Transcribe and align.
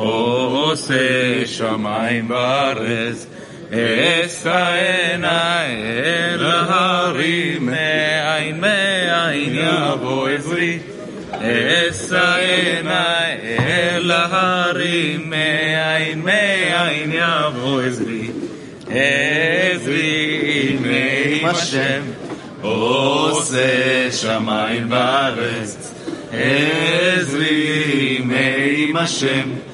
עושה 0.00 1.46
שמיים 1.46 2.30
וארץ, 2.30 3.26
אשא 3.70 4.66
אל 5.24 6.44
ההרים, 6.44 7.66
מאין 7.66 8.60
מאין 8.60 9.54
יבוא 9.54 10.28
עזרי. 10.28 10.78
אשא 11.32 12.34
עיניי 12.36 13.36
אל 13.58 14.10
ההרים, 14.10 15.30
מאין 15.30 16.20
מאין 16.20 17.12
יבוא 17.12 17.82
עזרי. 17.82 18.30
עזרי 18.90 20.76
עם 21.40 21.46
השם, 21.46 22.02
עושה 22.60 24.12
שמיים 24.12 24.86
וארץ, 24.90 25.92
עזרי 26.32 28.18
עם 28.76 28.96
השם. 28.96 29.67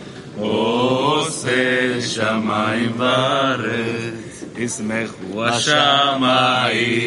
עושה 0.45 2.01
שמיים 2.01 2.93
וארץ, 2.97 4.45
ישמחו 4.59 5.45
השמיים, 5.45 7.05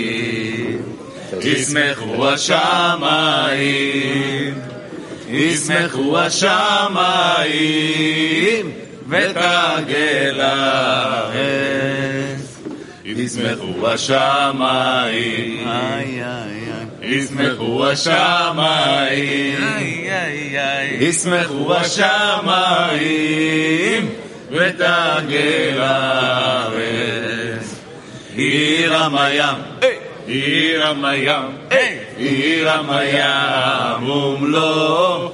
ישמחו 1.42 2.30
השמיים, 2.30 3.48
ישמחו 5.30 6.20
השמיים, 6.20 7.47
ותגל 9.08 10.40
הארץ, 10.42 11.38
ישמחו 13.06 13.88
השמיים, 13.88 15.68
ישמחו 17.06 17.87
השמיים, 17.87 19.59
ישמחו 21.00 21.75
השמיים, 21.75 23.03
ותגל 24.50 25.81
הארץ. 25.81 27.22
עיר 28.37 28.97
המים, 28.97 29.55
עיר 30.27 30.87
המים, 30.87 31.56
עיר 32.16 32.71
המים 32.71 34.09
ומלוא, 34.09 35.31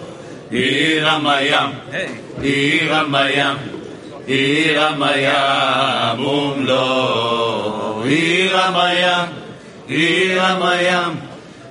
עיר 0.51 1.09
המים, 1.09 1.71
עיר 2.43 2.95
המים, 2.95 3.57
עיר 4.27 4.83
המים 4.85 6.21
ומלוא, 6.21 8.05
עיר 8.05 8.57
המים, 8.57 9.29
עיר 9.89 10.43
המים, 10.43 11.15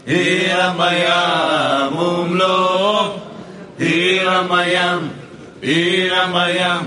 עיר 0.06 0.62
המים 0.62 1.96
ומלוא, 1.96 3.02
עיר 3.78 4.30
המים, 4.30 5.08
עיר 5.60 6.14
המים, 6.14 6.86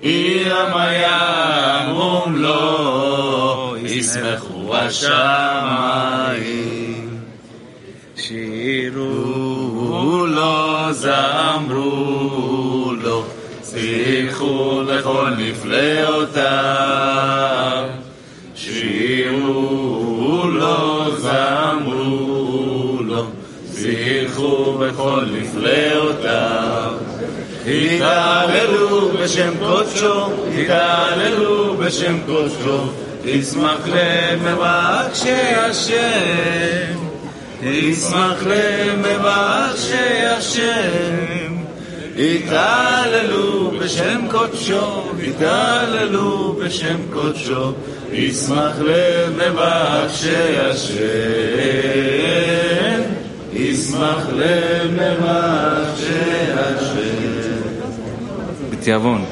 עיר 0.00 0.56
המים 0.56 1.96
ומלוא, 1.96 3.76
ישמחו 3.76 4.76
השמיים. 4.76 6.44
שירו 8.16 8.96
לו, 10.26 10.92
זמרו 10.92 11.82
לו, 13.02 13.24
שיחו 13.62 14.82
לכל 14.86 15.30
נפלאותיו. 15.38 16.44
שיחו 24.74 24.78
בכל 24.78 25.24
נפלאותיו. 25.32 26.92
התהללו 27.66 29.08
בשם 29.08 29.52
קודשו, 29.58 30.28
התהללו 30.58 31.76
בשם 31.76 32.18
קודשו, 32.26 32.78
ישמח 33.24 33.86
למבקשי 33.86 35.54
השם, 35.56 36.98
ישמח 37.62 38.42
למבקשי 38.46 40.26
השם. 40.26 41.54
התהללו 42.18 43.70
בשם 43.80 44.20
קודשו, 44.30 45.02
התהללו 45.28 46.56
בשם 46.64 46.96
קודשו, 47.12 47.72
ישמח 48.12 48.72
למבקשי 48.80 50.58
השם, 50.58 52.14
ישמח 53.54 54.26
לב 54.32 54.94
לבב 54.94 55.96
שאשם. 55.96 56.94
בתיאבון. 58.70 59.24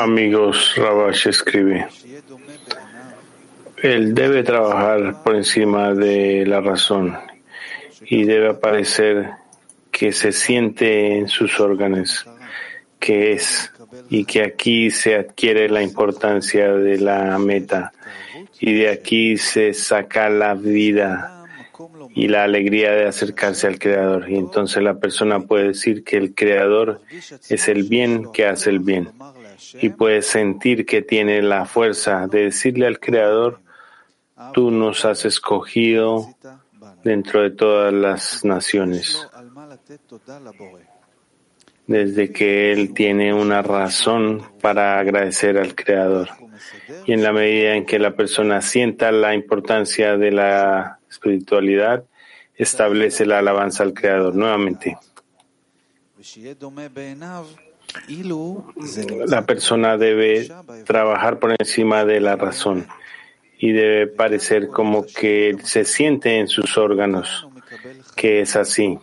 Amigos, 0.00 0.72
Rabash 0.74 1.26
escribe, 1.26 1.86
él 3.82 4.14
debe 4.14 4.42
trabajar 4.42 5.22
por 5.22 5.36
encima 5.36 5.92
de 5.92 6.46
la 6.46 6.62
razón 6.62 7.14
y 8.06 8.24
debe 8.24 8.52
aparecer 8.52 9.32
que 9.90 10.12
se 10.12 10.32
siente 10.32 11.18
en 11.18 11.28
sus 11.28 11.60
órganos, 11.60 12.26
que 12.98 13.32
es, 13.32 13.70
y 14.08 14.24
que 14.24 14.42
aquí 14.42 14.90
se 14.90 15.16
adquiere 15.16 15.68
la 15.68 15.82
importancia 15.82 16.72
de 16.72 16.96
la 16.96 17.38
meta 17.38 17.92
y 18.58 18.72
de 18.72 18.88
aquí 18.88 19.36
se 19.36 19.74
saca 19.74 20.30
la 20.30 20.54
vida 20.54 21.31
y 22.14 22.28
la 22.28 22.44
alegría 22.44 22.92
de 22.92 23.06
acercarse 23.06 23.66
al 23.66 23.78
Creador. 23.78 24.30
Y 24.30 24.36
entonces 24.36 24.82
la 24.82 24.98
persona 24.98 25.40
puede 25.40 25.68
decir 25.68 26.04
que 26.04 26.16
el 26.16 26.34
Creador 26.34 27.00
es 27.48 27.68
el 27.68 27.84
bien 27.84 28.30
que 28.32 28.46
hace 28.46 28.70
el 28.70 28.80
bien. 28.80 29.10
Y 29.80 29.90
puede 29.90 30.22
sentir 30.22 30.84
que 30.86 31.02
tiene 31.02 31.42
la 31.42 31.64
fuerza 31.64 32.26
de 32.26 32.44
decirle 32.44 32.86
al 32.86 33.00
Creador, 33.00 33.60
tú 34.52 34.70
nos 34.70 35.04
has 35.04 35.24
escogido 35.24 36.34
dentro 37.04 37.42
de 37.42 37.50
todas 37.50 37.92
las 37.92 38.44
naciones. 38.44 39.26
Desde 41.86 42.32
que 42.32 42.72
Él 42.72 42.94
tiene 42.94 43.34
una 43.34 43.62
razón 43.62 44.42
para 44.60 44.98
agradecer 44.98 45.58
al 45.58 45.74
Creador. 45.74 46.28
Y 47.06 47.12
en 47.12 47.22
la 47.22 47.32
medida 47.32 47.74
en 47.74 47.84
que 47.84 47.98
la 47.98 48.14
persona 48.14 48.60
sienta 48.60 49.10
la 49.10 49.34
importancia 49.34 50.16
de 50.16 50.30
la 50.30 51.00
espiritualidad, 51.12 52.04
establece 52.56 53.26
la 53.26 53.38
alabanza 53.38 53.82
al 53.82 53.94
Creador 53.94 54.34
nuevamente. 54.34 54.96
La 59.26 59.44
persona 59.44 59.96
debe 59.96 60.48
trabajar 60.84 61.38
por 61.38 61.54
encima 61.58 62.04
de 62.04 62.20
la 62.20 62.36
razón 62.36 62.86
y 63.58 63.72
debe 63.72 64.06
parecer 64.06 64.68
como 64.68 65.04
que 65.04 65.56
se 65.62 65.84
siente 65.84 66.38
en 66.38 66.48
sus 66.48 66.78
órganos 66.78 67.46
que 68.16 68.40
es 68.40 68.56
así 68.56 68.98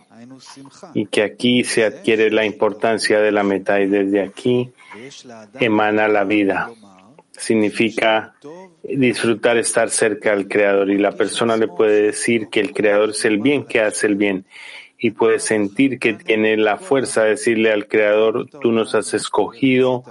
y 0.94 1.06
que 1.06 1.22
aquí 1.22 1.64
se 1.64 1.84
adquiere 1.84 2.30
la 2.30 2.44
importancia 2.44 3.20
de 3.20 3.32
la 3.32 3.42
meta 3.42 3.80
y 3.80 3.86
desde 3.86 4.22
aquí 4.22 4.72
emana 5.58 6.08
la 6.08 6.24
vida. 6.24 6.70
Significa 7.32 8.34
disfrutar 8.82 9.56
estar 9.56 9.90
cerca 9.90 10.32
al 10.32 10.48
Creador. 10.48 10.90
Y 10.90 10.98
la 10.98 11.12
persona 11.12 11.56
le 11.56 11.68
puede 11.68 12.02
decir 12.02 12.48
que 12.48 12.60
el 12.60 12.72
Creador 12.72 13.10
es 13.10 13.24
el 13.24 13.38
bien 13.38 13.64
que 13.64 13.80
hace 13.80 14.06
el 14.06 14.16
bien. 14.16 14.44
Y 14.98 15.12
puede 15.12 15.38
sentir 15.38 15.98
que 15.98 16.14
tiene 16.14 16.56
la 16.56 16.76
fuerza 16.76 17.24
de 17.24 17.30
decirle 17.30 17.72
al 17.72 17.88
Creador, 17.88 18.48
tú 18.60 18.72
nos 18.72 18.94
has 18.94 19.14
escogido 19.14 20.04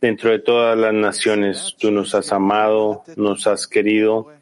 dentro 0.00 0.30
de 0.30 0.38
todas 0.38 0.76
las 0.76 0.94
naciones, 0.94 1.76
tú 1.78 1.90
nos 1.90 2.14
has 2.14 2.32
amado, 2.32 3.04
nos 3.16 3.46
has 3.46 3.68
querido, 3.68 4.32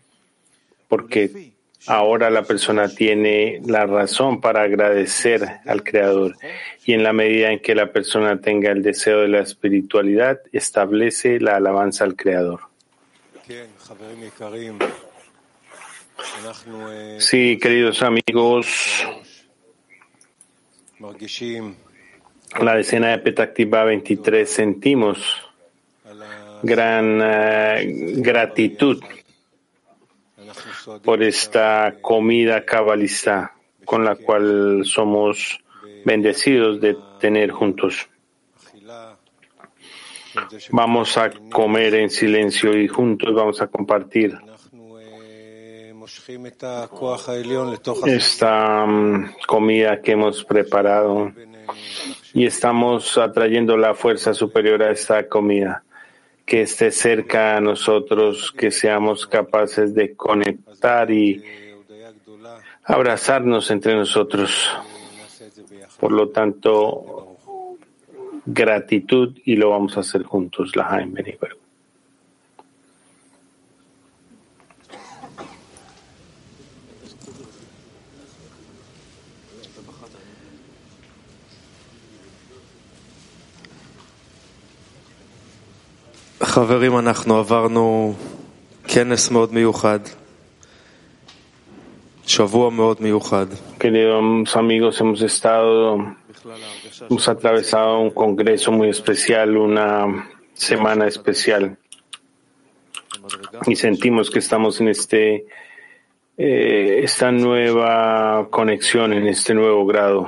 porque 0.88 1.52
ahora 1.86 2.30
la 2.30 2.44
persona 2.44 2.88
tiene 2.88 3.60
la 3.66 3.84
razón 3.84 4.40
para 4.40 4.62
agradecer 4.62 5.42
al 5.66 5.82
Creador. 5.82 6.36
Y 6.86 6.94
en 6.94 7.02
la 7.02 7.12
medida 7.12 7.50
en 7.50 7.58
que 7.58 7.74
la 7.74 7.92
persona 7.92 8.40
tenga 8.40 8.70
el 8.70 8.82
deseo 8.82 9.20
de 9.20 9.28
la 9.28 9.40
espiritualidad, 9.40 10.40
establece 10.52 11.40
la 11.40 11.56
alabanza 11.56 12.04
al 12.04 12.16
Creador. 12.16 12.69
Sí, 17.18 17.58
queridos 17.58 18.02
amigos, 18.02 18.68
la 22.60 22.74
decena 22.74 23.08
de 23.08 23.18
Petactiva 23.18 23.84
23 23.84 24.48
sentimos 24.48 25.50
gran 26.62 27.20
uh, 27.20 28.22
gratitud 28.22 29.02
por 31.02 31.22
esta 31.22 31.96
comida 32.00 32.64
cabalista 32.64 33.54
con 33.84 34.04
la 34.04 34.16
cual 34.16 34.82
somos 34.84 35.58
bendecidos 36.04 36.80
de 36.80 36.96
tener 37.18 37.50
juntos. 37.50 38.08
Vamos 40.70 41.16
a 41.16 41.30
comer 41.50 41.94
en 41.94 42.10
silencio 42.10 42.76
y 42.76 42.88
juntos 42.88 43.34
vamos 43.34 43.60
a 43.60 43.66
compartir. 43.66 44.38
Esta 48.06 48.86
mm, 48.86 49.34
comida 49.46 50.00
que 50.00 50.12
hemos 50.12 50.44
preparado. 50.44 51.32
Y 52.32 52.46
estamos 52.46 53.18
atrayendo 53.18 53.76
la 53.76 53.94
fuerza 53.94 54.34
superior 54.34 54.82
a 54.82 54.90
esta 54.90 55.28
comida, 55.28 55.84
que 56.44 56.62
esté 56.62 56.90
cerca 56.90 57.56
a 57.56 57.60
nosotros, 57.60 58.52
que 58.52 58.70
seamos 58.70 59.26
capaces 59.26 59.94
de 59.94 60.14
conectar 60.14 61.10
y 61.10 61.44
abrazarnos 62.84 63.70
entre 63.70 63.94
nosotros. 63.94 64.70
Por 65.98 66.12
lo 66.12 66.30
tanto, 66.30 67.29
gratitud 68.49 69.37
y 69.45 69.55
lo 69.55 69.69
vamos 69.71 69.97
a 69.97 70.01
hacer 70.01 70.23
juntos. 70.23 70.75
La 70.75 70.85
Jaime 70.85 71.23
חברים, 86.55 86.97
אנחנו 86.99 87.37
עברנו 87.37 88.13
כנס 88.87 89.31
מאוד 89.31 89.53
מיוחד 89.53 89.99
Queridos 93.79 94.55
amigos, 94.55 94.99
hemos 94.99 95.21
estado, 95.21 96.15
hemos 97.08 97.28
atravesado 97.28 98.00
un 98.00 98.10
congreso 98.10 98.72
muy 98.72 98.88
especial, 98.88 99.56
una 99.56 100.28
semana 100.54 101.06
especial 101.06 101.78
y 103.66 103.76
sentimos 103.76 104.30
que 104.30 104.38
estamos 104.38 104.80
en 104.80 104.88
este, 104.88 105.46
eh, 106.36 107.00
esta 107.02 107.30
nueva 107.30 108.48
conexión, 108.50 109.12
en 109.12 109.26
este 109.26 109.54
nuevo 109.54 109.86
grado. 109.86 110.26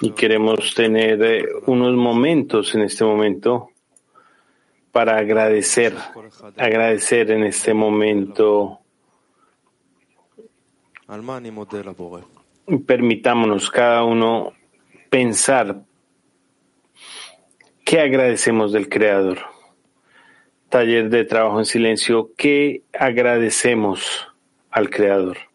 Y 0.00 0.12
queremos 0.12 0.74
tener 0.74 1.22
eh, 1.22 1.48
unos 1.66 1.94
momentos 1.94 2.74
en 2.74 2.82
este 2.82 3.04
momento 3.04 3.70
para 4.90 5.18
agradecer, 5.18 5.94
agradecer 6.56 7.30
en 7.30 7.44
este 7.44 7.74
momento. 7.74 8.80
Permitámonos 12.86 13.70
cada 13.70 14.04
uno 14.04 14.52
pensar 15.10 15.82
qué 17.84 18.00
agradecemos 18.00 18.72
del 18.72 18.88
Creador. 18.88 19.38
Taller 20.68 21.10
de 21.10 21.24
trabajo 21.24 21.58
en 21.58 21.66
silencio, 21.66 22.30
¿qué 22.36 22.82
agradecemos 22.92 24.28
al 24.70 24.88
Creador? 24.88 25.51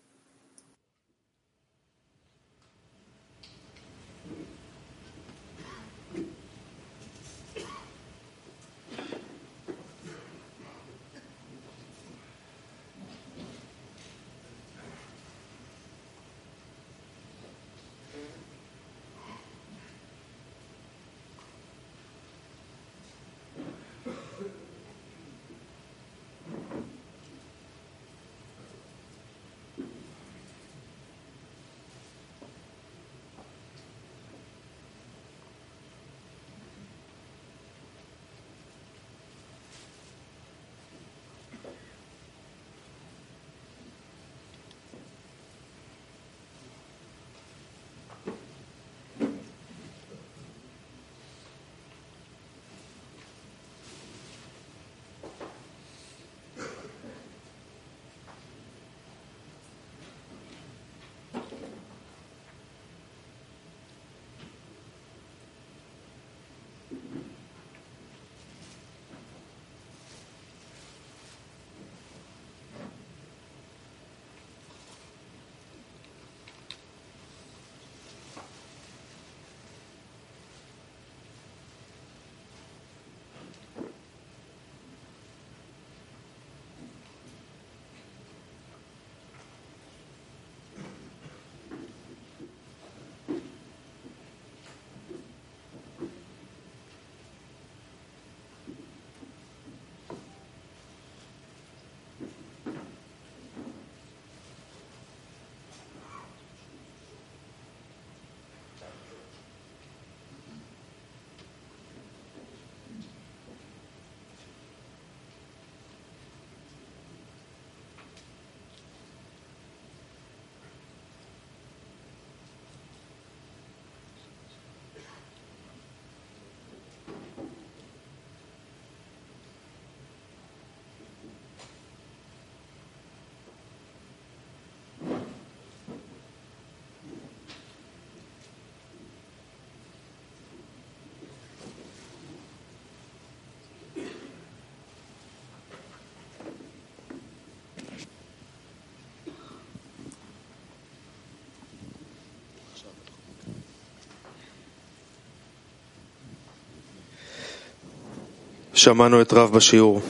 שמענו 158.76 159.22
את 159.22 159.32
רב 159.32 159.52
בשיעור. 159.52 160.00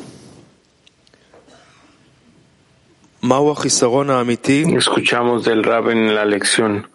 מהו 3.23 3.53
החיסרון 3.53 4.11
האמיתי? 4.11 4.65
Escuchamos 4.79 5.45
del 5.45 5.63
Rab 5.65 5.89
en 5.91 6.15
la 6.15 6.25
lección. 6.25 6.89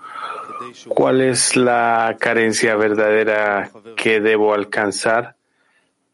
¿Cuál 0.89 1.22
es 1.22 1.56
la 1.56 2.17
carencia 2.20 2.76
verdadera 2.76 3.72
que 3.96 4.20
debo 4.20 4.54
alcanzar 4.54 5.36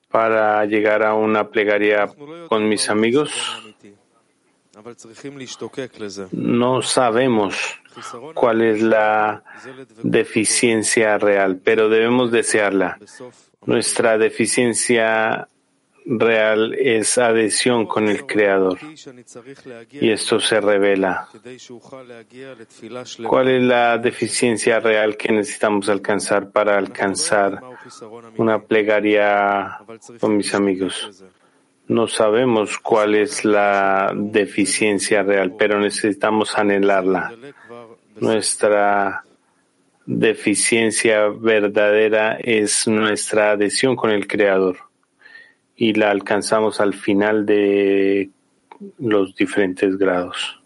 para 0.09 0.65
llegar 0.65 1.01
a 1.03 1.13
una 1.15 1.49
plegaria 1.49 2.09
con 2.47 2.69
mis 2.69 2.89
amigos? 2.89 3.29
No 6.31 6.81
sabemos 6.81 7.55
cuál 8.34 8.62
es 8.62 8.82
la 8.82 9.42
deficiencia 10.02 11.18
real, 11.18 11.60
pero 11.62 11.88
debemos 11.88 12.30
desearla. 12.30 12.98
Nuestra 13.66 14.18
deficiencia 14.18 15.48
real 16.08 16.74
es 16.74 17.18
adhesión 17.18 17.86
con 17.86 18.08
el 18.08 18.24
Creador. 18.24 18.78
Y 19.90 20.10
esto 20.10 20.40
se 20.40 20.60
revela. 20.60 21.28
¿Cuál 23.26 23.48
es 23.48 23.62
la 23.62 23.98
deficiencia 23.98 24.80
real 24.80 25.16
que 25.16 25.32
necesitamos 25.32 25.88
alcanzar 25.88 26.50
para 26.50 26.78
alcanzar 26.78 27.60
una 28.38 28.60
plegaria 28.62 29.80
con 30.18 30.36
mis 30.36 30.54
amigos? 30.54 31.24
No 31.88 32.06
sabemos 32.06 32.78
cuál 32.78 33.14
es 33.14 33.46
la 33.46 34.12
deficiencia 34.14 35.22
real, 35.22 35.54
pero 35.58 35.80
necesitamos 35.80 36.56
anhelarla. 36.58 37.32
Nuestra 38.20 39.24
deficiencia 40.06 41.28
verdadera 41.28 42.38
es 42.40 42.88
nuestra 42.88 43.52
adhesión 43.52 43.94
con 43.94 44.10
el 44.10 44.26
Creador 44.26 44.78
y 45.76 45.92
la 45.94 46.10
alcanzamos 46.10 46.80
al 46.80 46.94
final 46.94 47.44
de 47.46 48.30
los 48.98 49.34
diferentes 49.34 49.98
grados. 49.98 50.60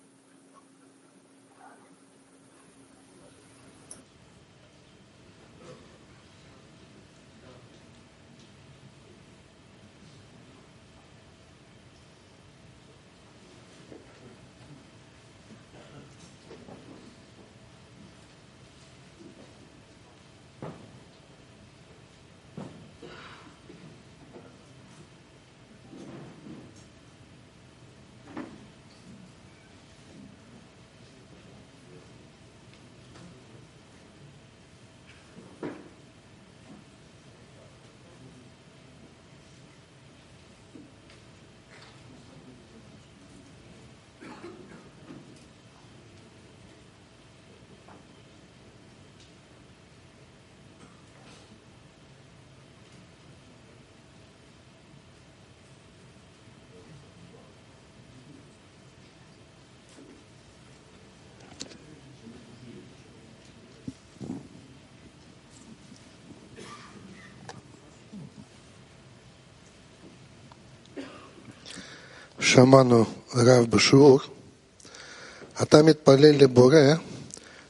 שמענו 72.52 73.06
רב 73.36 73.66
בשיעור, 73.70 74.20
אתה 75.62 75.84
מתפלל 75.84 76.36
לבורא 76.42 76.94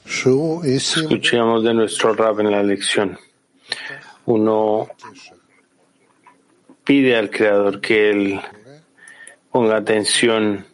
שהוא 0.06 0.66
ישים 0.66 1.10
Escuchamos 1.10 1.64
de 1.64 1.74
nuestro 1.74 2.14
Rab 2.14 2.40
en 2.40 2.52
la 2.52 2.64
lección. 2.64 3.18
Uno 4.26 4.88
pide 6.84 7.16
al 7.18 7.30
Creador 7.30 7.82
que 7.82 8.10
Él 8.10 8.42
ponga 9.52 9.78
atención 9.78 10.66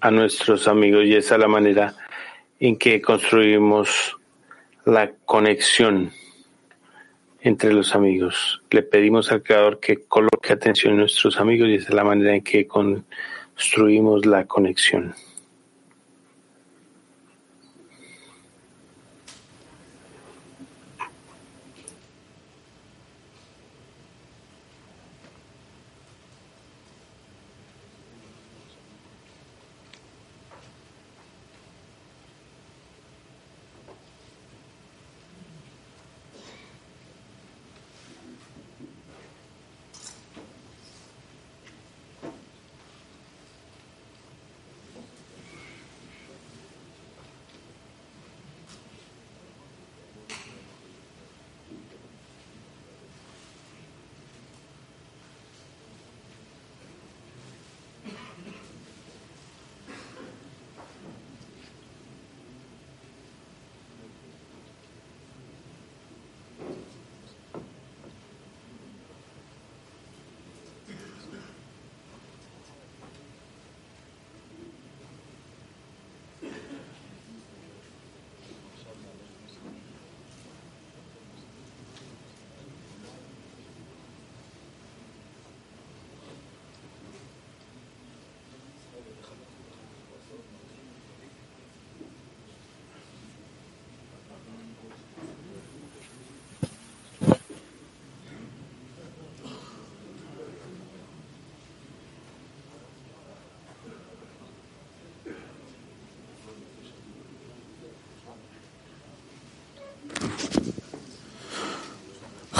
a 0.00 0.10
nuestros 0.10 0.68
amigos 0.68 1.04
y 1.04 1.14
esa 1.14 1.34
es 1.34 1.40
la 1.40 1.48
manera 1.48 1.94
en 2.60 2.76
que 2.76 3.00
construimos 3.00 4.16
la 4.84 5.12
conexión 5.24 6.12
entre 7.41 7.73
los 7.73 7.95
amigos. 7.95 8.61
Le 8.69 8.83
pedimos 8.83 9.31
al 9.31 9.43
Creador 9.43 9.79
que 9.79 10.03
coloque 10.03 10.53
atención 10.53 10.93
en 10.93 10.99
nuestros 10.99 11.39
amigos 11.39 11.69
y 11.69 11.75
esa 11.75 11.89
es 11.89 11.95
la 11.95 12.03
manera 12.03 12.35
en 12.35 12.43
que 12.43 12.67
construimos 12.67 14.25
la 14.25 14.45
conexión. 14.45 15.13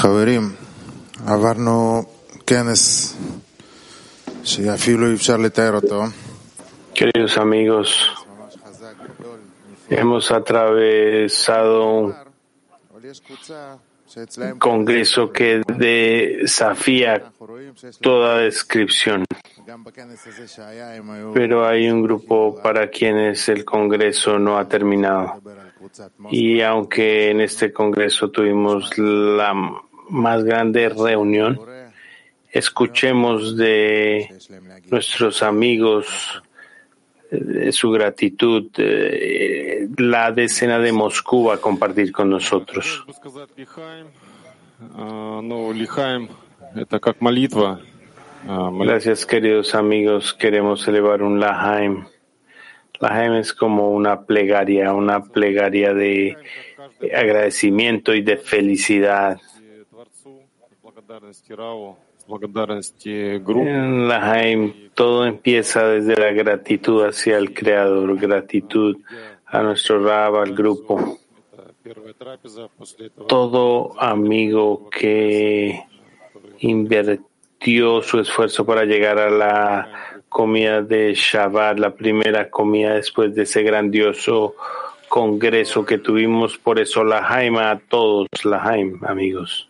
חברים, 0.08 0.52
עברנו 1.26 2.02
כנס 2.46 3.16
שאפילו 4.44 5.06
אי 5.08 5.14
אפשר 5.14 5.36
לתאר 5.36 5.74
אותו. 5.74 6.02
Queridos 6.94 7.36
amigos, 7.36 7.90
ממש 8.38 8.56
חזק, 8.66 8.94
גדול, 9.20 9.38
hemos 9.90 10.30
atravesado 10.30 11.82
un 11.82 12.12
אבל 12.94 13.10
יש 13.10 13.20
קבוצה 13.20 13.74
שאצלהם 14.06 14.58
congreso 14.64 15.32
que 15.32 15.72
desafía 15.72 17.16
אנחנו 17.16 17.46
רואים 17.46 17.72
שיש 17.76 17.98
להם, 18.02 18.12
toda 18.12 18.52
descripción. 18.52 19.24
גם 19.66 19.84
בכנס 19.84 20.26
הזה 20.26 20.48
שהיה 20.48 20.96
הם 20.96 21.10
היו 21.10 21.34
Pero 21.34 21.66
hay 21.66 21.90
un 21.90 22.02
grupo 22.02 22.62
para 22.62 22.90
quienes 22.90 23.48
el 23.48 23.64
Congreso 23.64 24.38
no 24.38 24.58
ha 24.58 24.68
terminado. 24.68 25.26
לדבר 25.36 25.50
על 25.50 25.68
קבוצת 25.78 26.10
מוסקבה. 26.18 26.38
Y 26.40 26.62
aunque 26.62 27.30
en 27.30 27.40
este 27.40 27.72
Congreso 27.72 28.30
tuvimos 28.30 28.98
la 28.98 29.52
más 30.09 30.43
grande 30.43 30.89
reunión. 30.89 31.59
Escuchemos 32.51 33.55
de 33.57 34.27
nuestros 34.89 35.43
amigos 35.43 36.41
eh, 37.31 37.71
su 37.71 37.91
gratitud, 37.91 38.71
eh, 38.77 39.87
la 39.97 40.31
decena 40.31 40.79
de 40.79 40.91
Moscú 40.91 41.51
a 41.51 41.61
compartir 41.61 42.11
con 42.11 42.29
nosotros. 42.31 43.05
Gracias, 48.45 49.27
queridos 49.27 49.75
amigos. 49.75 50.33
Queremos 50.33 50.87
elevar 50.87 51.21
un 51.21 51.39
Lahaim. 51.39 52.05
Lahaim 52.99 53.33
es 53.35 53.53
como 53.53 53.91
una 53.91 54.21
plegaria, 54.21 54.93
una 54.93 55.23
plegaria 55.23 55.93
de 55.93 56.35
agradecimiento 57.13 58.15
y 58.15 58.21
de 58.21 58.37
felicidad. 58.37 59.39
En 63.67 64.07
Lahaim, 64.07 64.91
todo 64.93 65.25
empieza 65.25 65.87
desde 65.87 66.15
la 66.15 66.31
gratitud 66.31 67.03
hacia 67.03 67.37
el 67.37 67.51
Creador, 67.51 68.15
gratitud 68.19 68.95
a 69.47 69.63
nuestro 69.63 70.03
Rab, 70.03 70.35
al 70.35 70.53
grupo. 70.53 71.17
Todo 73.27 73.99
amigo 73.99 74.87
que 74.91 75.83
invirtió 76.59 78.03
su 78.03 78.19
esfuerzo 78.19 78.63
para 78.63 78.85
llegar 78.85 79.17
a 79.17 79.31
la 79.31 80.21
comida 80.29 80.83
de 80.83 81.15
Shabbat, 81.15 81.79
la 81.79 81.95
primera 81.95 82.51
comida 82.51 82.93
después 82.93 83.33
de 83.33 83.43
ese 83.43 83.63
grandioso 83.63 84.55
congreso 85.07 85.83
que 85.83 85.97
tuvimos. 85.97 86.59
Por 86.59 86.79
eso, 86.79 87.03
la 87.03 87.23
Jaima 87.23 87.71
a 87.71 87.79
todos, 87.79 88.27
la 88.43 88.59
Jaim, 88.59 89.03
amigos. 89.03 89.68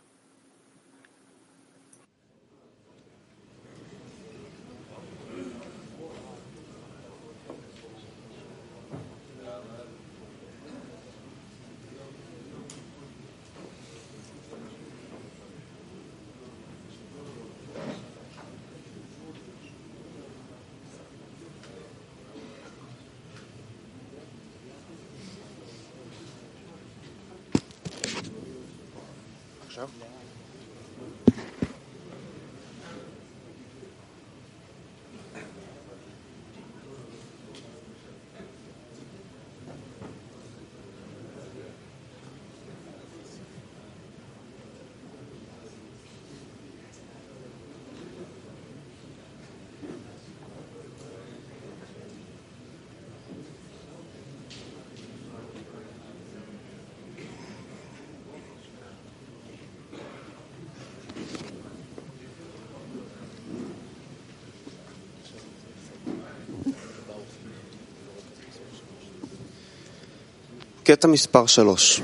קטע 70.88 71.08
מספר 71.08 71.46
שלוש. 71.46 72.02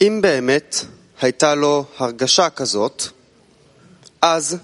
אם 0.00 0.18
באמת 0.22 0.76
הייתה 1.20 1.54
לו 1.54 1.84
הרגשה 1.98 2.50
כזאת, 2.50 3.02
אז 4.22 4.58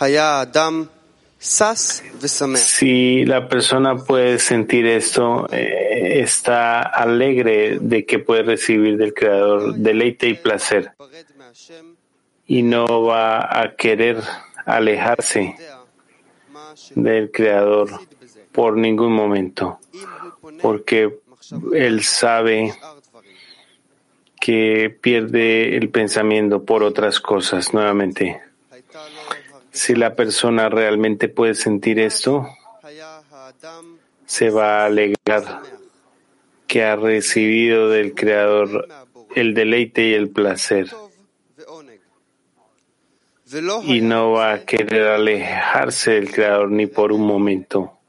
היה 0.00 0.24
האדם 0.24 0.84
שש 1.40 2.00
ושמח. 2.20 2.60
Si 2.80 3.24
la 3.24 3.48
persona 3.48 3.96
puede 3.96 4.38
sentir 4.38 4.86
esto, 4.86 5.46
eh, 5.52 6.20
está 6.20 6.82
alegre 6.82 7.78
de 7.80 8.04
que 8.06 8.18
puede 8.18 8.42
recibir 8.42 8.96
del 8.96 9.14
Creador 9.14 9.74
deleite 9.74 10.26
y 10.28 10.34
placer 10.34 10.82
להיפרד 11.00 11.24
מהשם, 11.38 11.84
y 12.48 12.62
no 12.62 13.02
va 13.02 13.62
a 13.62 13.76
querer 13.76 14.16
alejarse 14.66 15.40
יודע 15.40 15.76
מה 16.52 16.72
שהוא 16.74 17.04
del 17.04 17.36
Creador 17.36 17.92
מפסיד 17.92 18.08
בזה. 18.22 18.40
por 18.52 18.76
ningún 18.76 19.12
momento, 19.12 19.76
אם 19.94 20.00
הוא 20.22 20.30
פונה 20.40 20.62
porque 20.62 21.08
él 21.73 22.03
sabe 22.03 22.73
que 24.39 24.95
pierde 25.01 25.77
el 25.77 25.89
pensamiento 25.89 26.63
por 26.63 26.83
otras 26.83 27.19
cosas 27.19 27.73
nuevamente. 27.73 28.41
Si 29.71 29.95
la 29.95 30.15
persona 30.15 30.69
realmente 30.69 31.29
puede 31.29 31.55
sentir 31.55 31.99
esto, 31.99 32.47
se 34.25 34.49
va 34.49 34.81
a 34.81 34.85
alegar 34.85 35.61
que 36.67 36.83
ha 36.83 36.95
recibido 36.95 37.89
del 37.89 38.13
Creador 38.13 38.87
el 39.35 39.53
deleite 39.53 40.09
y 40.09 40.13
el 40.13 40.29
placer 40.29 40.87
y 43.83 44.01
no 44.01 44.31
va 44.31 44.53
a 44.53 44.65
querer 44.65 45.07
alejarse 45.07 46.11
del 46.11 46.31
Creador 46.31 46.71
ni 46.71 46.87
por 46.87 47.11
un 47.11 47.25
momento 47.25 47.99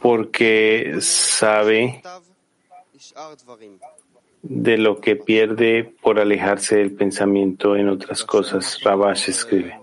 porque 0.00 0.96
sabe 1.00 2.02
de 4.42 4.78
lo 4.78 5.00
que 5.00 5.16
pierde 5.16 5.94
por 6.00 6.18
alejarse 6.18 6.76
del 6.76 6.92
pensamiento 6.92 7.76
en 7.76 7.90
otras 7.90 8.24
cosas. 8.24 8.80
Rabash 8.82 9.28
escribe. 9.28 9.78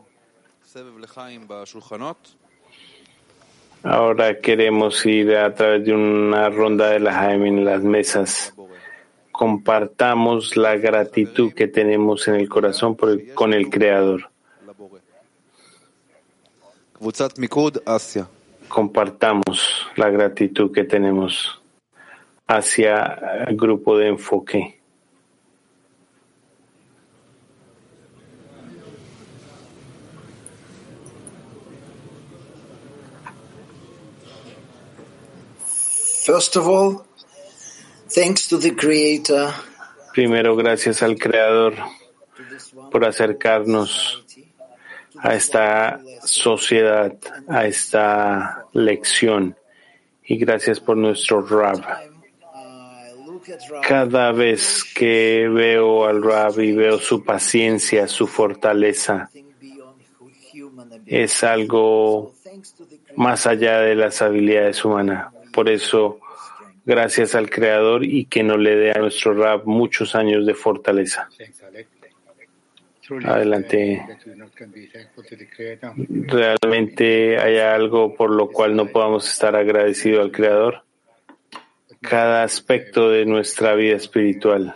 Ahora 3.84 4.40
queremos 4.40 5.06
ir 5.06 5.36
a 5.36 5.54
través 5.54 5.86
de 5.86 5.94
una 5.94 6.50
ronda 6.50 6.90
de 6.90 7.00
la 7.00 7.14
Jaime 7.14 7.50
en 7.50 7.64
las 7.64 7.84
mesas. 7.84 8.56
Compartamos 9.32 10.58
la 10.58 10.78
gratitud 10.78 11.54
que 11.54 11.68
tenemos 11.68 12.28
en 12.28 12.36
el 12.36 12.50
corazón 12.50 12.98
con 13.36 13.54
el 13.54 13.70
Creador. 13.70 14.33
Compartamos 18.70 19.88
la 19.98 20.10
gratitud 20.10 20.72
que 20.72 20.84
tenemos 20.86 21.62
hacia 22.48 23.46
el 23.48 23.58
grupo 23.58 23.98
de 23.98 24.08
enfoque. 24.08 24.80
First 36.26 36.56
of 36.56 36.68
all, 36.68 37.06
thanks 38.08 38.48
to 38.48 38.58
the 38.58 38.74
Creator, 38.74 39.54
Primero, 40.14 40.56
gracias 40.56 41.04
al 41.04 41.18
Creador 41.18 41.74
to 42.38 42.44
this 42.50 42.74
one 42.74 42.90
por 42.92 43.04
acercarnos 43.04 44.23
a 45.24 45.36
esta 45.36 46.02
sociedad, 46.22 47.16
a 47.48 47.66
esta 47.66 48.66
lección. 48.74 49.56
Y 50.26 50.38
gracias 50.38 50.82
por 50.82 50.98
nuestro 50.98 51.42
Rab. 51.42 51.82
Cada 53.88 54.34
vez 54.34 54.84
que 54.84 55.50
veo 55.50 56.06
al 56.06 56.22
Rab 56.22 56.60
y 56.60 56.74
veo 56.74 57.00
su 57.00 57.24
paciencia, 57.24 58.08
su 58.08 58.28
fortaleza, 58.28 59.30
es 61.06 61.44
algo 61.44 62.34
más 63.16 63.48
allá 63.48 63.80
de 63.80 63.96
las 63.96 64.22
habilidades 64.22 64.84
humanas. 64.84 65.34
Por 65.54 65.70
eso, 65.70 66.20
gracias 66.86 67.34
al 67.34 67.50
Creador 67.50 68.04
y 68.04 68.26
que 68.26 68.44
nos 68.44 68.60
le 68.60 68.76
dé 68.76 68.92
a 68.92 69.00
nuestro 69.00 69.34
Rab 69.34 69.66
muchos 69.66 70.16
años 70.16 70.46
de 70.46 70.54
fortaleza. 70.54 71.30
Adelante. 73.24 74.06
¿Realmente 76.28 77.38
hay 77.38 77.58
algo 77.58 78.16
por 78.16 78.32
lo 78.32 78.50
cual 78.50 78.76
no 78.76 78.88
podamos 78.88 79.28
estar 79.32 79.56
agradecidos 79.56 80.26
al 80.26 80.32
Creador? 80.32 80.84
Cada 82.02 82.44
aspecto 82.44 83.10
de 83.10 83.26
nuestra 83.26 83.76
vida 83.76 83.96
espiritual. 83.96 84.76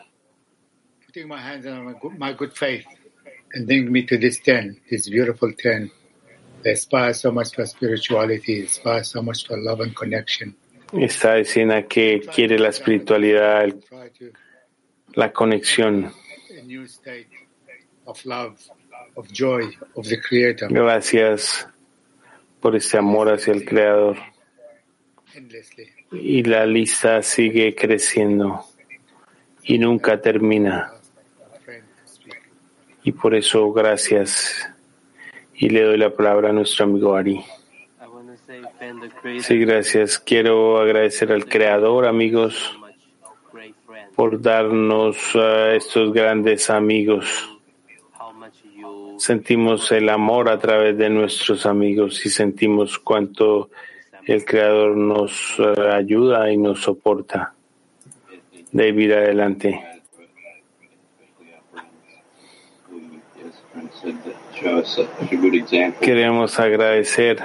Esta 10.93 11.37
escena 11.37 11.83
que 11.83 12.21
quiere 12.33 12.59
la 12.59 12.69
espiritualidad, 12.69 13.67
la 15.13 15.31
conexión. 15.31 16.11
Gracias 20.69 21.67
por 22.59 22.75
este 22.75 22.97
amor 22.97 23.29
hacia 23.29 23.53
el 23.53 23.65
Creador. 23.65 24.17
Y 26.11 26.43
la 26.43 26.65
lista 26.65 27.21
sigue 27.21 27.75
creciendo 27.75 28.63
y 29.63 29.77
nunca 29.77 30.21
termina. 30.21 30.93
Y 33.03 33.11
por 33.11 33.35
eso, 33.35 33.71
gracias. 33.71 34.69
Y 35.53 35.69
le 35.69 35.83
doy 35.83 35.97
la 35.97 36.13
palabra 36.13 36.49
a 36.49 36.53
nuestro 36.53 36.85
amigo 36.85 37.15
Ari. 37.15 37.43
Sí, 39.39 39.59
gracias. 39.59 40.19
Quiero 40.19 40.79
agradecer 40.79 41.31
al 41.31 41.45
Creador, 41.45 42.05
amigos, 42.05 42.77
por 44.15 44.41
darnos 44.41 45.17
a 45.35 45.75
estos 45.75 46.13
grandes 46.13 46.69
amigos. 46.69 47.56
Sentimos 49.17 49.91
el 49.91 50.09
amor 50.09 50.49
a 50.49 50.59
través 50.59 50.97
de 50.97 51.09
nuestros 51.09 51.65
amigos 51.65 52.25
y 52.25 52.29
sentimos 52.29 52.99
cuánto 52.99 53.69
el 54.25 54.45
Creador 54.45 54.95
nos 54.95 55.55
eh, 55.59 55.89
ayuda 55.91 56.51
y 56.51 56.57
nos 56.57 56.81
soporta. 56.81 57.53
David, 58.71 59.11
adelante. 59.11 59.83
Queremos 66.01 66.59
agradecer 66.59 67.39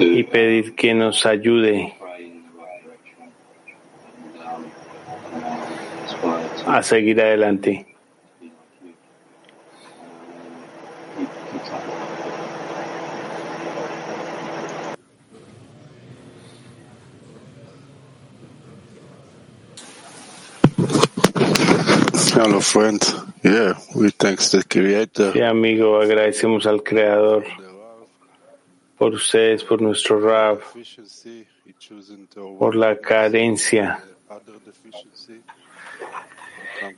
y 0.00 0.22
pedir 0.24 0.74
que 0.74 0.94
nos 0.94 1.26
ayude 1.26 1.94
pray 2.00 2.24
in 2.24 2.42
the 2.42 2.50
right 2.58 2.82
direction 2.82 3.28
and 4.24 4.40
um, 4.40 4.64
uh, 5.34 6.04
aspire 6.06 6.48
to 6.56 6.59
a 6.70 6.82
seguir 6.82 7.20
adelante. 7.20 7.86
Hello, 22.32 22.60
friend. 22.60 23.02
Yeah, 23.42 23.74
we 23.94 24.10
thanks 24.10 24.50
the 24.50 24.62
Creator. 24.62 25.32
Sí, 25.32 25.42
amigo, 25.42 26.00
agradecemos 26.00 26.66
al 26.66 26.82
Creador 26.82 27.44
por 28.96 29.14
ustedes, 29.14 29.64
por 29.64 29.80
nuestro 29.82 30.20
Rab, 30.20 30.60
por 32.58 32.76
la 32.76 32.98
carencia. 32.98 34.02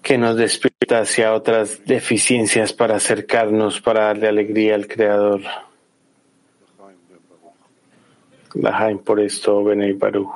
Que 0.03 0.19
nos 0.19 0.37
despierta 0.37 1.01
hacia 1.01 1.35
otras 1.35 1.85
deficiencias 1.85 2.73
para 2.73 2.97
acercarnos, 2.97 3.81
para 3.81 4.07
darle 4.07 4.29
alegría 4.29 4.75
al 4.75 4.87
Creador. 4.87 5.41
Lahaim 8.55 8.99
por 8.99 9.19
esto, 9.21 9.65
Benei 9.65 9.93
Baruch. 9.93 10.31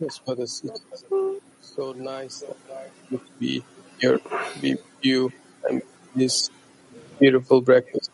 Yes, 0.00 0.18
Father, 0.18 0.44
it's 0.44 0.62
so 1.60 1.92
nice 1.92 2.44
to 3.10 3.20
be 3.38 3.62
here, 4.00 4.18
be 4.60 4.74
with 4.74 4.80
you, 5.02 5.32
and 5.68 5.82
this 6.16 6.50
beautiful 7.20 7.60
breakfast. 7.60 8.10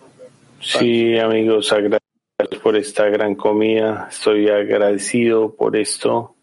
Sí, 0.60 1.16
amigos, 1.18 1.72
agradecidos 1.72 2.62
por 2.62 2.76
esta 2.76 3.08
gran 3.08 3.34
comida. 3.34 4.08
Estoy 4.10 4.48
agradecido 4.50 5.54
por 5.54 5.76
esto. 5.76 6.34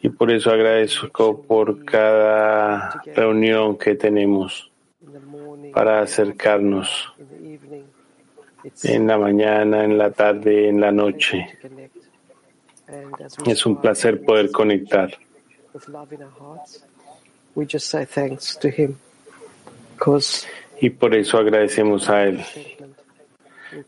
Y 0.03 0.09
por 0.11 0.31
eso 0.31 0.51
agradezco 0.51 1.43
por 1.43 1.85
cada 1.85 3.03
reunión 3.15 3.79
que 3.79 3.95
tenemos 3.95 4.71
para 5.73 6.01
acercarnos 6.01 7.15
en 8.83 9.07
la 9.07 9.19
mañana, 9.19 9.85
en 9.85 9.97
la 9.97 10.11
tarde, 10.11 10.69
en 10.69 10.81
la 10.81 10.93
noche. 10.93 11.47
Es 13.47 13.65
un 13.67 13.81
placer 13.81 14.23
poder 14.25 14.51
conectar. 14.51 15.11
Y 20.81 20.91
por 20.91 21.15
eso 21.15 21.39
agradecemos 21.39 22.09
a 22.11 22.25
Él, 22.25 22.45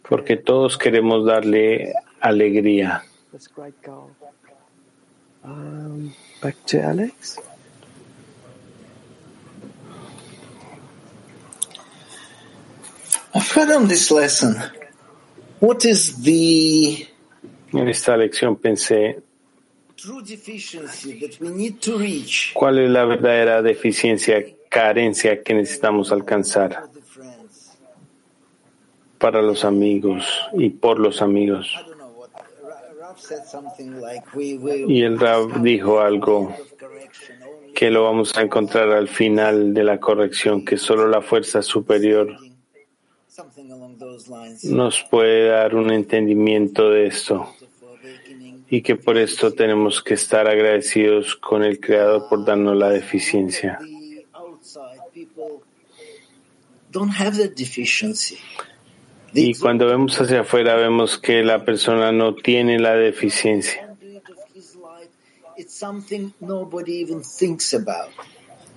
porque 0.08 0.36
todos 0.36 0.78
queremos 0.78 1.26
darle 1.26 1.92
alegría. 2.20 3.04
Um, 5.44 6.12
back 6.42 6.56
to 6.66 6.80
Alex. 6.80 7.38
I've 13.32 13.50
heard 13.52 13.70
on 13.70 13.86
this 13.86 14.10
lesson, 14.10 14.56
what 15.60 15.84
is 15.84 16.22
the 16.22 17.06
En 17.72 17.88
esta 17.88 18.16
lección 18.16 18.56
pensé, 18.56 19.20
¿cuál 22.54 22.78
es 22.78 22.90
la 22.90 23.04
verdadera 23.04 23.62
deficiencia, 23.62 24.44
carencia 24.68 25.42
que 25.42 25.54
necesitamos 25.54 26.12
alcanzar 26.12 26.84
para 29.18 29.42
los 29.42 29.64
amigos 29.64 30.26
y 30.52 30.70
por 30.70 30.98
los 30.98 31.22
amigos? 31.22 31.74
Y 34.88 35.02
el 35.02 35.18
Rab 35.18 35.62
dijo 35.62 36.00
algo 36.00 36.54
que 37.74 37.90
lo 37.90 38.04
vamos 38.04 38.36
a 38.36 38.42
encontrar 38.42 38.90
al 38.90 39.08
final 39.08 39.74
de 39.74 39.84
la 39.84 39.98
corrección, 39.98 40.64
que 40.64 40.76
solo 40.76 41.06
la 41.08 41.22
fuerza 41.22 41.62
superior 41.62 42.36
nos 44.64 45.02
puede 45.10 45.48
dar 45.48 45.74
un 45.74 45.92
entendimiento 45.92 46.90
de 46.90 47.06
esto. 47.06 47.55
Y 48.68 48.82
que 48.82 48.96
por 48.96 49.16
esto 49.16 49.52
tenemos 49.52 50.02
que 50.02 50.14
estar 50.14 50.48
agradecidos 50.48 51.36
con 51.36 51.62
el 51.62 51.78
Creador 51.78 52.28
por 52.28 52.44
darnos 52.44 52.76
la 52.76 52.90
deficiencia. 52.90 53.78
Y 59.34 59.54
cuando 59.54 59.86
vemos 59.86 60.20
hacia 60.20 60.40
afuera 60.40 60.76
vemos 60.76 61.18
que 61.18 61.42
la 61.42 61.64
persona 61.64 62.10
no 62.10 62.34
tiene 62.34 62.78
la 62.78 62.94
deficiencia. 62.94 63.94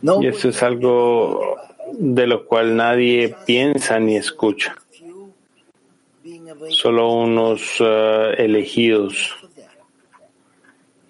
Y 0.01 0.27
eso 0.27 0.49
es 0.49 0.63
algo 0.63 1.57
de 1.93 2.27
lo 2.27 2.45
cual 2.45 2.75
nadie 2.75 3.35
piensa 3.45 3.99
ni 3.99 4.17
escucha. 4.17 4.75
Solo 6.69 7.13
unos 7.13 7.77
eh, 7.79 8.35
elegidos. 8.37 9.38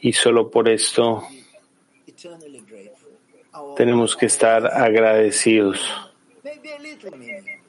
Y 0.02 0.14
solo 0.14 0.50
por 0.50 0.70
esto 0.70 1.24
tenemos 3.76 4.16
que 4.16 4.28
estar 4.28 4.66
agradecidos, 4.68 6.12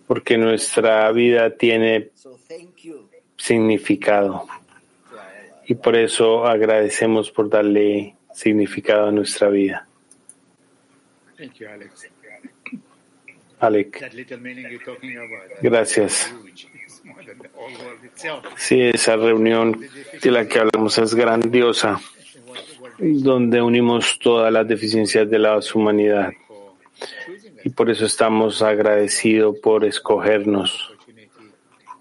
porque 0.06 0.38
nuestra 0.38 1.10
vida 1.12 1.50
tiene 1.56 2.10
significado. 3.36 4.46
Y 5.66 5.74
por 5.74 5.96
eso 5.96 6.46
agradecemos 6.46 7.30
por 7.30 7.48
darle 7.48 8.16
significado 8.32 9.08
a 9.08 9.12
nuestra 9.12 9.48
vida. 9.48 9.86
Thank 11.36 11.54
you, 11.54 11.68
Alex. 11.68 12.10
Alec, 13.60 14.10
gracias. 15.60 16.34
Sí, 18.56 18.80
esa 18.80 19.16
reunión 19.16 19.80
de 20.22 20.30
la 20.30 20.48
que 20.48 20.58
hablamos 20.58 20.96
es 20.98 21.14
grandiosa, 21.14 22.00
donde 23.00 23.62
unimos 23.62 24.18
todas 24.18 24.52
las 24.52 24.68
deficiencias 24.68 25.28
de 25.28 25.38
la 25.38 25.58
humanidad. 25.74 26.30
Y 27.64 27.70
por 27.70 27.90
eso 27.90 28.06
estamos 28.06 28.62
agradecidos 28.62 29.58
por 29.58 29.84
escogernos, 29.84 30.92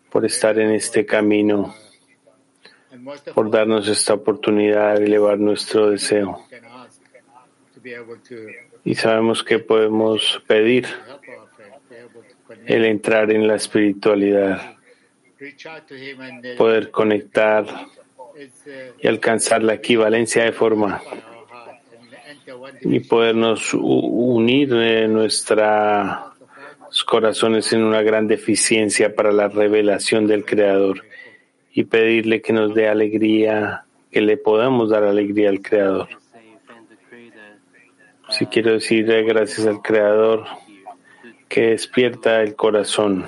por 0.09 0.25
estar 0.25 0.59
en 0.59 0.71
este 0.71 1.05
camino, 1.05 1.73
por 3.33 3.49
darnos 3.49 3.88
esta 3.88 4.13
oportunidad 4.13 4.97
de 4.97 5.05
elevar 5.05 5.39
nuestro 5.39 5.89
deseo. 5.89 6.43
Y 8.83 8.95
sabemos 8.95 9.43
que 9.43 9.59
podemos 9.59 10.41
pedir 10.47 10.85
el 12.65 12.85
entrar 12.85 13.31
en 13.31 13.47
la 13.47 13.55
espiritualidad, 13.55 14.75
poder 16.57 16.91
conectar 16.91 17.65
y 19.02 19.08
alcanzar 19.08 19.63
la 19.63 19.73
equivalencia 19.73 20.43
de 20.43 20.52
forma 20.52 21.02
y 22.82 22.99
podernos 23.02 23.73
unir 23.73 24.69
nuestros 25.10 26.17
corazones 27.06 27.71
en 27.73 27.84
una 27.84 28.02
gran 28.02 28.28
deficiencia 28.28 29.13
para 29.13 29.32
la 29.32 29.47
revelación 29.47 30.28
del 30.28 30.45
Creador 30.45 31.04
y 31.73 31.84
pedirle 31.84 32.41
que 32.41 32.54
nos 32.54 32.73
dé 32.73 32.88
alegría, 32.88 33.86
que 34.12 34.21
le 34.21 34.38
podamos 34.38 34.89
dar 34.89 35.04
alegría 35.04 35.49
al 35.49 35.62
Creador. 35.62 36.10
Si 38.30 38.45
quiero 38.45 38.73
decir 38.73 39.06
gracias 39.06 39.67
al 39.67 39.82
Creador 39.82 40.45
que 41.47 41.71
despierta 41.71 42.41
el 42.41 42.56
corazón 42.56 43.25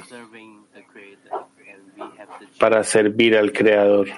para 2.59 2.83
servir 2.83 3.35
al 3.35 3.51
Creador 3.51 4.09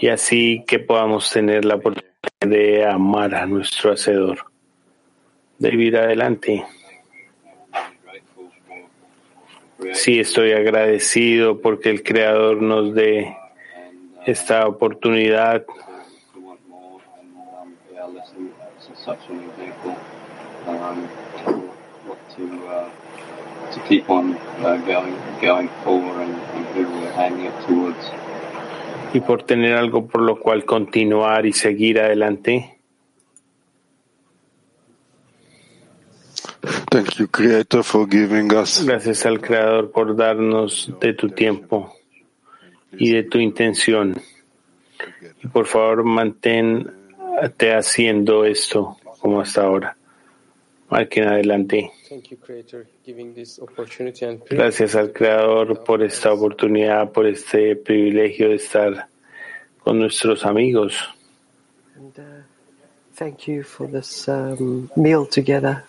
y 0.00 0.08
así 0.08 0.64
que 0.66 0.78
podamos 0.78 1.30
tener 1.30 1.64
la 1.64 1.76
oportunidad 1.76 2.08
de 2.40 2.86
amar 2.86 3.34
a 3.34 3.46
nuestro 3.46 3.92
Hacedor, 3.92 4.38
de 5.58 5.70
vivir 5.70 5.96
adelante. 5.96 6.64
Sí, 9.92 10.18
estoy 10.18 10.52
agradecido 10.52 11.60
porque 11.60 11.90
el 11.90 12.02
Creador 12.02 12.62
nos 12.62 12.94
dé 12.94 13.36
esta 14.26 14.66
oportunidad 14.66 15.64
to 23.72 23.80
keep 23.88 24.08
on 24.08 24.34
uh, 24.64 24.76
going 24.86 25.14
going 25.40 25.68
forward 25.84 26.22
and, 26.22 26.34
who 26.74 26.82
we're 26.82 27.12
aiming. 27.12 28.27
Y 29.12 29.20
por 29.20 29.42
tener 29.42 29.74
algo 29.74 30.06
por 30.06 30.22
lo 30.22 30.38
cual 30.38 30.64
continuar 30.64 31.46
y 31.46 31.52
seguir 31.52 32.00
adelante. 32.00 32.78
Thank 36.90 37.16
you, 37.18 37.28
Creator, 37.28 37.84
for 37.84 38.08
giving 38.08 38.52
us 38.54 38.84
Gracias 38.84 39.26
al 39.26 39.40
Creador 39.40 39.90
por 39.90 40.16
darnos 40.16 40.92
de 41.00 41.12
tu 41.12 41.28
tiempo 41.28 41.94
y 42.92 43.12
de 43.12 43.22
tu 43.22 43.38
intención. 43.38 44.20
Y 45.42 45.46
por 45.48 45.66
favor, 45.66 46.04
mantente 46.04 47.74
haciendo 47.74 48.44
esto 48.44 48.96
como 49.20 49.40
hasta 49.40 49.62
ahora. 49.62 49.96
Marquen 50.88 51.28
adelante. 51.28 51.92
Thank 52.08 52.30
you, 52.30 52.38
Creator, 52.38 52.86
giving 53.04 53.34
this 53.34 53.58
opportunity 53.58 54.24
and 54.24 54.38
privilege. 54.42 54.78
Gracias 54.78 54.94
al 54.94 55.12
Creador 55.12 55.84
por 55.84 56.02
esta 56.02 56.32
oportunidad, 56.32 57.12
por 57.12 57.26
este 57.26 57.76
privilegio 57.76 58.48
de 58.48 58.54
estar 58.54 59.08
con 59.84 59.98
nuestros 59.98 60.46
amigos. 60.46 60.94
And 61.96 62.18
uh, 62.18 62.22
thank 63.14 63.46
you 63.46 63.62
for 63.62 63.86
this 63.86 64.26
um, 64.26 64.88
meal 64.96 65.26
together. 65.26 65.84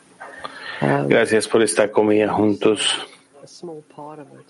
Um, 0.82 1.08
Gracias 1.08 1.48
por 1.48 1.62
esta 1.62 1.90
comida 1.90 2.28
juntos. 2.28 3.08
a 3.42 3.48
small 3.48 3.82
part 3.96 4.20
of 4.20 4.28
it, 4.34 4.46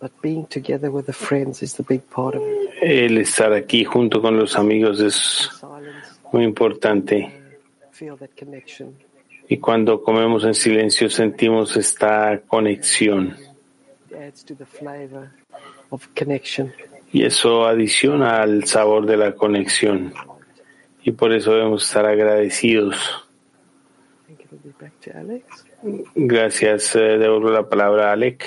but 0.00 0.10
being 0.20 0.46
together 0.46 0.90
with 0.90 1.06
the 1.06 1.12
friends 1.12 1.62
is 1.62 1.74
the 1.74 1.84
big 1.84 2.10
part 2.10 2.34
of 2.34 2.42
it. 2.42 2.70
El 2.82 3.18
estar 3.18 3.52
aquí 3.52 3.84
junto 3.84 4.20
con 4.20 4.36
los 4.36 4.56
amigos 4.56 5.00
es 5.00 5.48
muy 6.32 6.42
importante. 6.42 7.32
Y 9.48 9.58
cuando 9.58 10.02
comemos 10.02 10.44
en 10.44 10.54
silencio 10.54 11.08
sentimos 11.08 11.76
esta 11.76 12.40
conexión. 12.46 13.34
Y 17.12 17.24
eso 17.24 17.64
adiciona 17.66 18.42
al 18.42 18.64
sabor 18.64 19.06
de 19.06 19.16
la 19.16 19.34
conexión. 19.34 20.12
Y 21.02 21.12
por 21.12 21.32
eso 21.32 21.52
debemos 21.52 21.86
estar 21.86 22.04
agradecidos. 22.04 22.96
Gracias. 26.14 26.96
Eh, 26.96 27.18
devuelvo 27.18 27.50
la 27.50 27.66
palabra 27.66 28.10
a 28.10 28.12
Alec. 28.12 28.44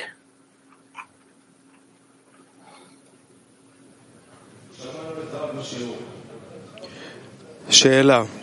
Shela. 7.70 8.40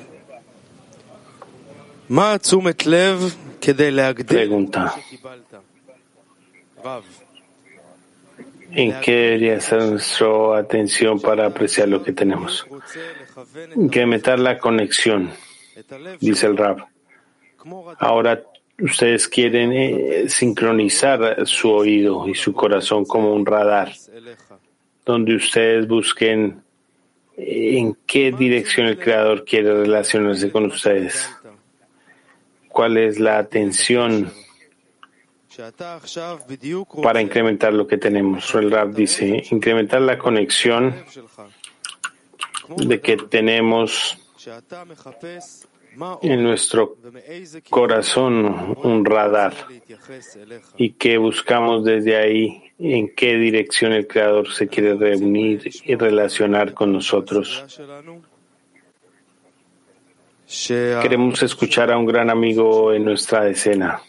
Pregunta. 4.34 4.94
¿En 8.70 9.00
qué 9.00 9.12
debería 9.12 9.54
estar 9.54 9.82
nuestra 9.82 10.58
atención 10.58 11.20
para 11.20 11.46
apreciar 11.46 11.88
lo 11.88 12.02
que 12.02 12.12
tenemos? 12.12 12.66
Incrementar 13.76 14.38
la 14.38 14.58
conexión, 14.58 15.30
dice 16.20 16.46
el 16.46 16.56
Rab. 16.56 16.86
Ahora 17.98 18.42
ustedes 18.80 19.26
quieren 19.26 19.72
eh, 19.72 20.28
sincronizar 20.28 21.46
su 21.46 21.70
oído 21.70 22.28
y 22.28 22.34
su 22.34 22.52
corazón 22.52 23.04
como 23.04 23.32
un 23.32 23.44
radar, 23.44 23.92
donde 25.04 25.34
ustedes 25.34 25.88
busquen 25.88 26.62
eh, 27.36 27.78
en 27.78 27.96
qué 28.06 28.32
dirección 28.32 28.86
el 28.86 28.98
Creador 28.98 29.44
quiere 29.44 29.82
relacionarse 29.82 30.50
con 30.50 30.66
ustedes 30.66 31.28
cuál 32.78 32.96
es 32.96 33.18
la 33.18 33.38
atención 33.38 34.30
para 37.02 37.20
incrementar 37.20 37.74
lo 37.74 37.88
que 37.88 37.98
tenemos. 37.98 38.54
El 38.54 38.70
Rab 38.70 38.94
dice, 38.94 39.42
incrementar 39.50 40.00
la 40.00 40.16
conexión 40.16 40.94
de 42.76 43.00
que 43.00 43.16
tenemos 43.16 44.16
en 46.22 46.40
nuestro 46.44 46.98
corazón 47.68 48.76
un 48.84 49.04
radar 49.04 49.54
y 50.76 50.90
que 50.92 51.18
buscamos 51.18 51.84
desde 51.84 52.16
ahí 52.16 52.62
en 52.78 53.12
qué 53.12 53.34
dirección 53.38 53.90
el 53.90 54.06
Creador 54.06 54.52
se 54.52 54.68
quiere 54.68 54.94
reunir 54.94 55.68
y 55.82 55.96
relacionar 55.96 56.74
con 56.74 56.92
nosotros. 56.92 57.80
Queremos 60.48 61.42
escuchar 61.42 61.92
a 61.92 61.98
un 61.98 62.06
gran 62.06 62.30
amigo 62.30 62.94
en 62.94 63.04
nuestra 63.04 63.46
escena, 63.48 64.00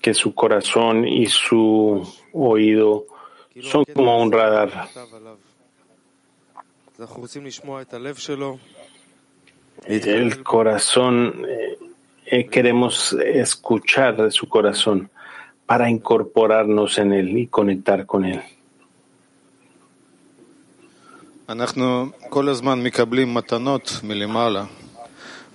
que 0.00 0.12
su 0.12 0.34
corazón 0.34 1.06
y 1.06 1.26
su 1.26 2.02
oído 2.32 3.06
son 3.60 3.84
como 3.94 4.20
un 4.20 4.32
radar. 4.32 4.88
El 9.86 10.42
corazón, 10.42 11.46
eh, 11.48 11.78
eh, 12.26 12.46
queremos 12.46 13.12
escuchar 13.12 14.16
de 14.16 14.30
su 14.32 14.48
corazón 14.48 15.10
para 15.64 15.88
incorporarnos 15.88 16.98
en 16.98 17.12
él 17.12 17.38
y 17.38 17.46
conectar 17.46 18.04
con 18.04 18.24
él. 18.24 18.42
אנחנו 21.51 22.05
כל 22.29 22.49
הזמן 22.49 22.83
מקבלים 22.83 23.33
מתנות 23.33 23.91
מלמעלה. 24.03 24.63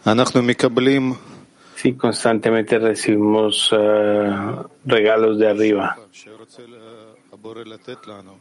אנחנו 0.06 0.42
מקבלים 0.42 1.12
Sí, 1.84 1.94
constantemente 2.06 2.78
recibimos 2.78 3.54
eh, 3.72 4.30
regalos 4.86 5.34
de 5.40 5.48
arriba. 5.50 5.86
שרוצה 6.12 6.62
הבורא 7.32 7.60
לתת 7.66 8.06
לנו. 8.06 8.32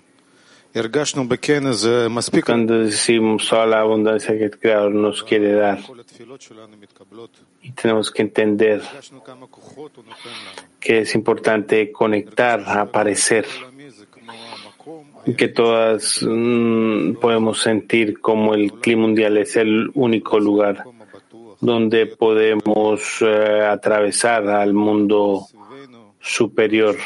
הרגשנו 0.75 1.27
בכנס 1.29 1.75
זה 1.75 2.09
מספיק, 2.09 2.49
Cuando 2.49 2.73
decimos 2.73 3.49
toda 3.49 3.65
la 3.65 3.79
abundancia 3.81 4.27
que 4.37 4.45
el 4.45 4.57
Creador 4.59 4.91
nos 4.93 5.23
quiere 5.23 5.53
dar 5.53 5.77
כל 5.87 5.99
התפילות 5.99 6.41
שלנו 6.41 6.75
מתקבלות. 6.81 7.37
y 7.63 7.71
tenemos 7.71 8.11
que 8.11 8.21
entender 8.21 8.79
הרגשנו 8.93 9.23
כמה 9.23 9.45
כוחות 9.49 9.95
הוא 9.95 10.03
נותן 10.07 10.29
לנו. 10.29 10.67
que 10.81 11.01
es 11.01 11.15
importante 11.15 11.91
conectar, 11.91 12.59
aparecer 12.67 13.45
que 15.34 15.48
todas 15.48 16.22
mm, 16.22 17.14
podemos 17.14 17.60
sentir 17.60 18.20
como 18.20 18.54
el 18.54 18.72
clima 18.74 19.02
mundial 19.02 19.38
es 19.38 19.56
el 19.56 19.90
único 19.94 20.38
lugar 20.38 20.84
donde 21.60 22.06
podemos 22.06 23.22
eh, 23.22 23.64
atravesar 23.64 24.48
al 24.48 24.72
mundo 24.72 25.46
superior 26.20 26.96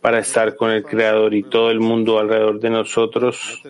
para 0.00 0.20
estar 0.20 0.56
con 0.56 0.70
el 0.70 0.82
Creador 0.82 1.34
y 1.34 1.44
todo 1.44 1.70
el 1.70 1.80
mundo 1.80 2.18
alrededor 2.18 2.58
de 2.60 2.70
nosotros, 2.70 3.62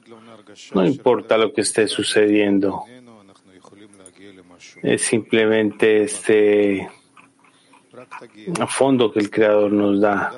no 0.75 0.87
importa 0.87 1.37
lo 1.37 1.53
que 1.53 1.61
esté 1.61 1.87
sucediendo. 1.89 2.85
Es 4.83 5.03
simplemente 5.03 6.03
este 6.03 6.89
a 8.61 8.67
fondo 8.67 9.13
que 9.13 9.21
el 9.21 9.31
Creador 9.31 9.73
nos 9.73 10.01
da 10.01 10.33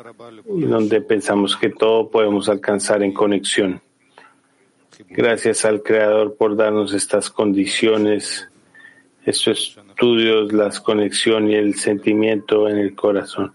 y 0.46 0.62
donde 0.62 1.00
pensamos 1.00 1.56
que 1.56 1.70
todo 1.70 2.10
podemos 2.10 2.48
alcanzar 2.48 3.02
en 3.02 3.12
conexión. 3.12 3.80
Gracias 5.08 5.64
al 5.64 5.82
Creador 5.82 6.36
por 6.36 6.56
darnos 6.56 6.92
estas 6.92 7.30
condiciones, 7.30 8.48
estos 9.24 9.78
estudios, 9.88 10.52
las 10.52 10.80
conexión 10.80 11.50
y 11.50 11.54
el 11.54 11.74
sentimiento 11.74 12.68
en 12.68 12.78
el 12.78 12.94
corazón. 12.94 13.54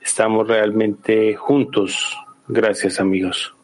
Estamos 0.00 0.48
realmente 0.48 1.34
juntos. 1.36 2.16
Gracias 2.48 3.00
amigos. 3.00 3.54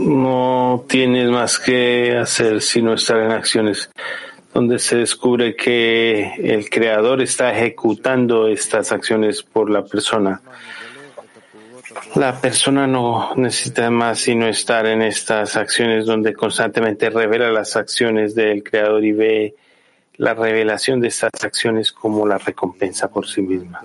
No 0.00 0.84
tienes 0.88 1.30
más 1.30 1.58
que 1.58 2.16
hacer 2.16 2.60
sino 2.60 2.94
estar 2.94 3.18
en 3.18 3.30
acciones 3.30 3.90
donde 4.52 4.78
se 4.78 4.96
descubre 4.96 5.54
que 5.54 6.34
el 6.36 6.68
creador 6.68 7.22
está 7.22 7.52
ejecutando 7.52 8.48
estas 8.48 8.90
acciones 8.92 9.42
por 9.42 9.70
la 9.70 9.84
persona. 9.84 10.40
La 12.16 12.40
persona 12.40 12.86
no 12.86 13.34
necesita 13.36 13.90
más 13.90 14.18
sino 14.20 14.48
estar 14.48 14.86
en 14.86 15.02
estas 15.02 15.56
acciones 15.56 16.06
donde 16.06 16.34
constantemente 16.34 17.10
revela 17.10 17.50
las 17.50 17.76
acciones 17.76 18.34
del 18.34 18.62
creador 18.62 19.04
y 19.04 19.12
ve 19.12 19.54
la 20.20 20.34
revelación 20.34 21.00
de 21.00 21.08
estas 21.08 21.30
acciones 21.42 21.92
como 21.92 22.26
la 22.26 22.36
recompensa 22.36 23.08
por 23.08 23.26
sí 23.26 23.40
misma. 23.40 23.80